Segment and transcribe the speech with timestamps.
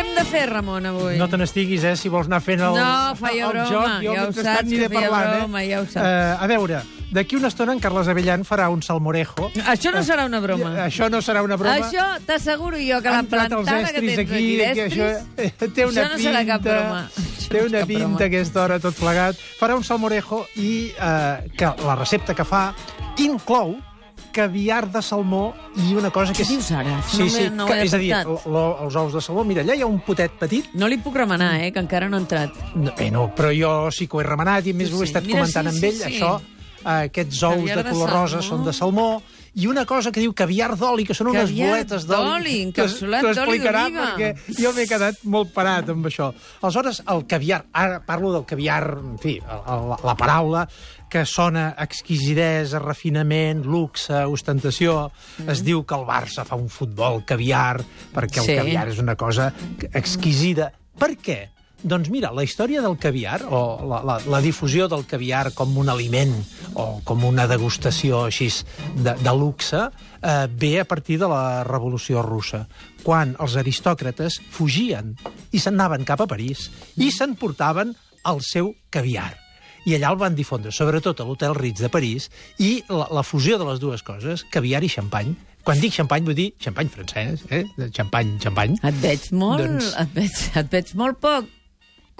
[0.00, 1.18] Què hem de fer, Ramon, avui?
[1.20, 3.90] No te n'estiguis, eh, si vols anar fent el, No, feia el broma, joc.
[4.00, 5.66] Jo ja ho saps aniré que feia parlant, broma, eh?
[5.68, 6.06] ja ho saps.
[6.06, 6.78] Eh, a veure,
[7.12, 9.50] d'aquí una estona en Carles Avellan farà un salmorejo.
[9.68, 10.70] Això no serà una broma.
[10.72, 11.74] Eh, Això no serà una broma.
[11.76, 16.08] Això t'asseguro jo que la plantada que tens aquí, aquí, que això té una això
[16.08, 17.04] no pinta, serà cap broma.
[17.50, 18.24] Té una pinta broma.
[18.30, 19.36] aquesta hora tot plegat.
[19.60, 22.70] Farà un salmorejo i eh, que la recepta que fa
[23.20, 23.76] inclou
[24.32, 26.42] caviar de salmó i una cosa que...
[26.44, 26.98] Què dius ara?
[27.08, 28.12] Sí, No sí, no que, és a dir,
[28.46, 31.16] lo, els ous de salmó, mira, allà hi ha un potet petit, No li puc
[31.16, 32.54] remenar, eh, que encara no ha entrat.
[32.74, 35.08] no, bé, no, però jo sí que ho he remenat i més Sí, ho he
[35.10, 36.08] estat Mira, comentant sí, amb sí, ell, sí.
[36.14, 36.40] això,
[36.84, 38.48] aquests ous Caviar de de color rosa salmó.
[38.56, 39.22] són de salmó,
[39.54, 42.62] i una cosa que diu caviar d'oli, que són unes Caviar boletes d'oli, d'oli.
[42.68, 44.14] encapsulat d'oli d'oliva.
[44.16, 46.32] perquè jo m'he quedat molt parat amb això.
[46.62, 50.68] Aleshores, el caviar, ara parlo del caviar, en fi, la, la paraula
[51.10, 55.10] que sona exquisidesa, refinament, luxe, ostentació.
[55.38, 55.48] Mm.
[55.50, 57.82] Es diu que el Barça fa un futbol caviar,
[58.14, 58.54] perquè el Sí.
[58.56, 59.52] caviar és una cosa
[59.92, 60.72] exquisida.
[60.96, 61.48] Per què?
[61.82, 65.88] Doncs mira, la història del caviar, o la, la, la difusió del caviar com un
[65.88, 66.34] aliment
[66.76, 68.50] o com una degustació així
[69.00, 69.86] de, de luxe,
[70.20, 72.66] eh, ve a partir de la Revolució Russa,
[73.02, 75.14] quan els aristòcrates fugien
[75.52, 76.66] i se'n anaven cap a París
[77.00, 77.94] i s'emportaven
[78.28, 79.30] el seu caviar
[79.88, 82.26] i allà el van difondre, sobretot a l'Hotel Ritz de París,
[82.60, 85.30] i la, la fusió de les dues coses, caviar i xampany.
[85.64, 87.62] Quan dic xampany vull dir xampany francès, eh?
[87.88, 88.76] Xampany, xampany.
[88.84, 89.64] Et veig molt...
[89.64, 91.48] Doncs- Et, veig, et veig molt poc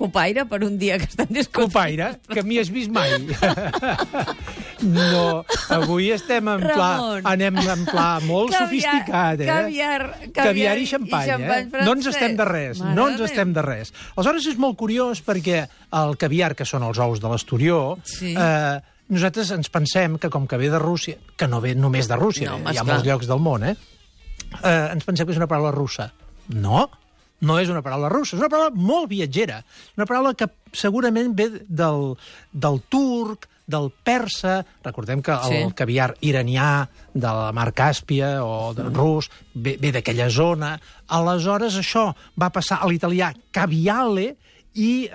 [0.00, 1.68] copaire per un dia que estan discutint.
[1.68, 3.12] Copaire, que m'hi has vist mai.
[4.82, 5.44] no,
[5.76, 6.74] avui estem en pla...
[6.96, 7.26] Ramon.
[7.28, 9.48] Anem en pla molt sofisticat, eh?
[9.48, 11.40] Caviar, caviar, Caviar i xampany, eh?
[11.70, 11.84] francès.
[11.86, 13.92] No ens estem de res, Mare no ens estem de res.
[14.16, 15.64] Aleshores és molt curiós perquè
[16.00, 18.32] el caviar, que són els ous de l'esturió, Sí.
[18.38, 22.16] eh, nosaltres ens pensem que com que ve de Rússia, que no ve només de
[22.16, 22.62] Rússia, No, eh?
[22.62, 22.94] hi ha esclar.
[22.94, 23.76] molts llocs del món, eh?
[24.62, 24.88] eh?
[24.94, 26.12] Ens pensem que és una paraula russa.
[26.50, 26.88] No,
[27.41, 29.62] no és una paraula russa, és una paraula molt viatgera,
[29.96, 32.14] una paraula que segurament ve del,
[32.53, 35.75] del turc, del persa, recordem que el Sí.
[35.78, 40.72] caviar iranià de la mar Càspia o del rus ve, ve d'aquella zona.
[41.06, 42.09] Aleshores, això
[42.41, 44.37] va passar a l'italià caviale
[44.75, 45.12] i eh,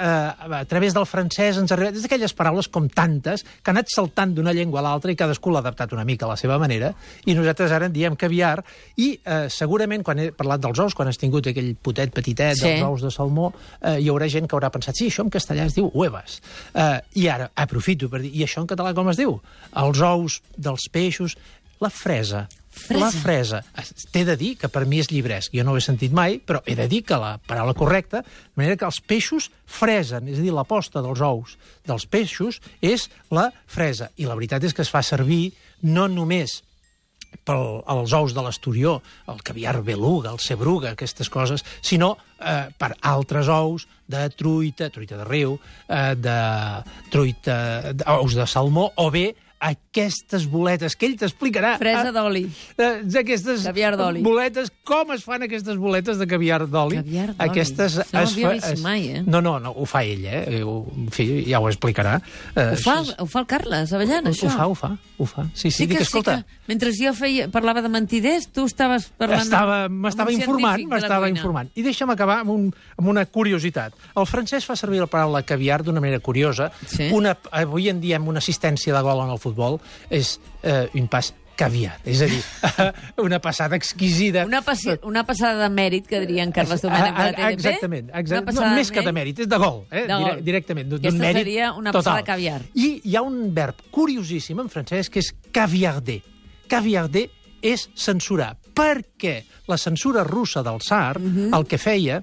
[0.60, 1.92] a través del francès ens arriba...
[1.96, 5.54] Des d'aquelles paraules com tantes que han anat saltant d'una llengua a l'altra i cadascú
[5.54, 6.92] l'ha adaptat una mica a la seva manera
[7.26, 8.60] i nosaltres ara en diem caviar
[9.00, 12.68] i eh, segurament quan he parlat dels ous, quan has tingut aquell potet petitet Sí.
[12.68, 15.66] dels ous de salmó, eh, hi haurà gent que haurà pensat sí, això en castellà
[15.70, 16.42] es diu huevas.
[16.74, 19.40] Eh, I ara aprofito per dir, i això en català com es diu?
[19.76, 21.38] Els ous dels peixos,
[21.80, 22.46] la fresa.
[22.76, 23.00] Fresa.
[23.00, 23.60] La fresa.
[23.80, 25.54] Es- T'he de dir que per mi és llibresc.
[25.56, 28.60] Jo no ho he sentit mai, però he de dir que la paraula correcta, de
[28.60, 31.56] manera que els peixos fresen, és a dir, la posta dels ous
[31.88, 34.12] dels peixos és la fresa.
[34.20, 35.54] I la veritat és que es fa servir
[35.88, 36.60] no només
[37.46, 43.50] pel, ous de l'esturió, el caviar beluga, el cebruga, aquestes coses, sinó eh, per altres
[43.52, 45.58] ous de truita, truita de riu,
[45.90, 46.38] eh, de
[47.12, 47.58] truita,
[48.20, 49.34] ous de salmó, o bé
[49.66, 51.76] aquestes boletes, que ell t'explicarà.
[51.82, 52.44] Fresa Ah, d'oli.
[52.78, 54.22] eh, aquestes d'oli.
[54.22, 56.98] boletes, com es fan aquestes boletes de caviar d'oli?
[57.02, 57.50] Caviar d'oli.
[57.50, 59.24] Aquestes No es fa- vist es- mai, eh?
[59.26, 60.62] No, no, no, ho fa ell, eh?
[60.64, 62.22] Ho- En fi, ja ho explicarà.
[62.56, 64.48] Eh, Ho fa, és- ho fa el Carles Avellan, ho, això.
[64.48, 65.44] ho fa, ho fa, ho fa.
[65.54, 68.66] Sí, sí, Sí dic, que, escolta, sí que, mentre jo feia, parlava de mentiders, tu
[68.66, 69.42] estaves parlant...
[69.42, 71.70] Estava, m'estava informant, m'estava informant.
[71.76, 73.94] I deixa'm acabar amb, un, amb una curiositat.
[74.16, 76.72] El francès fa servir la paraula caviar d'una manera curiosa.
[76.86, 77.10] Sí.
[77.12, 79.55] Una, avui en dia, amb una assistència de gol en el futbol,
[80.10, 81.94] és eh, un pas caviar.
[82.04, 82.42] És a dir,
[83.24, 84.44] una passada exquisida.
[84.46, 87.32] Una, passi, una passada de mèrit, que diria en Carles Domènech de la Ah, ah,
[87.38, 87.54] TDP.
[87.56, 88.10] Exactament.
[88.14, 88.60] Exactament.
[88.60, 89.40] No, més que de mèrit.
[89.40, 89.86] és de gol.
[89.90, 90.04] Eh?
[90.08, 90.26] De gol.
[90.34, 92.12] Dire- directament, d'un Aquesta mèrit seria una total.
[92.20, 92.62] passada caviar.
[92.76, 96.20] I hi ha un verb curiosíssim en francès que és caviarder.
[96.68, 97.30] Caviarder
[97.62, 98.58] és censurar.
[98.76, 101.54] Perquè la censura russa del tsar Mhm.
[101.56, 102.20] el que feia,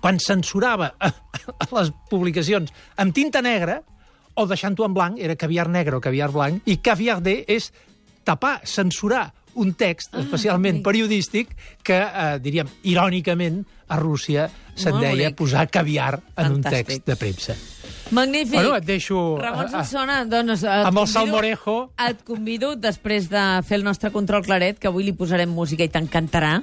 [0.00, 0.94] quan censurava
[1.78, 3.82] les publicacions amb tinta negra,
[4.38, 7.72] o deixant-ho en blanc, era caviar negre o caviar blanc, i caviarder és
[8.24, 10.84] tapar, censurar un text, Ah, especialment ok.
[10.86, 15.36] periodístic, que, eh, diríem, irònicament, a Rússia se'n deia bonic.
[15.36, 16.86] posar caviar en un Fantàstic.
[16.86, 17.54] text de premsa.
[18.10, 18.54] Magnífic.
[18.54, 19.36] Bueno, et deixo...
[19.40, 20.62] Ramon ah, ah, Solsona, doncs...
[20.62, 21.74] Et amb el convido- salmorejo.
[22.08, 25.88] Et convido, després de fer el nostre control claret, que avui li posarem música i
[25.92, 26.62] t'encantarà,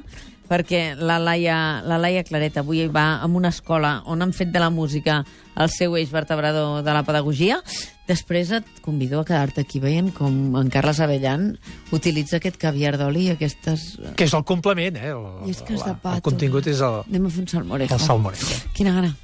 [0.50, 4.60] perquè la Laia, la Laia Claret avui va a una escola on han fet de
[4.62, 5.24] la música
[5.56, 7.62] el seu eix vertebrador de la pedagogia.
[8.06, 11.56] Després et convido a quedar-te aquí veient com en Carles Avellan
[11.96, 13.96] utilitza aquest caviar d'oli i aquestes...
[14.16, 15.14] Que és el complement, eh?
[15.16, 16.20] El, I és que és de pato.
[16.20, 17.96] el contingut és el, Anem a fer un salmorejo.
[17.98, 18.60] el salmorejo.
[18.78, 19.16] Quina gana.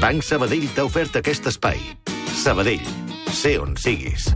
[0.00, 1.80] Banc Sabadell t'ha ofert aquest espai.
[2.38, 2.86] Sabadell,
[3.34, 4.30] sé on siguis.